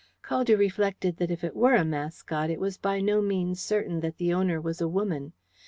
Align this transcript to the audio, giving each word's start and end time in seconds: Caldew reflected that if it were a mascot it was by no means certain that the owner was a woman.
Caldew 0.23 0.57
reflected 0.57 1.17
that 1.17 1.29
if 1.29 1.43
it 1.43 1.55
were 1.55 1.75
a 1.75 1.85
mascot 1.85 2.49
it 2.49 2.59
was 2.59 2.75
by 2.79 2.99
no 3.01 3.21
means 3.21 3.61
certain 3.61 3.99
that 3.99 4.17
the 4.17 4.33
owner 4.33 4.59
was 4.59 4.81
a 4.81 4.87
woman. 4.89 5.33